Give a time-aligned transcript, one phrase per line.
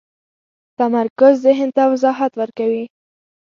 [0.79, 2.83] تمرکز ذهن ته وضاحت ورکوي.